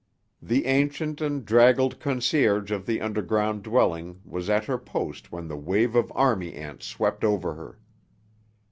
The 0.41 0.65
ancient 0.65 1.21
and 1.21 1.45
draggled 1.45 1.99
concierge 1.99 2.71
of 2.71 2.87
the 2.87 3.01
underground 3.01 3.61
dwelling 3.61 4.19
was 4.25 4.49
at 4.49 4.65
her 4.65 4.79
post 4.79 5.31
when 5.31 5.47
the 5.47 5.55
wave 5.55 5.95
of 5.95 6.11
army 6.15 6.55
ants 6.55 6.87
swept 6.87 7.23
over 7.23 7.53
her. 7.53 7.77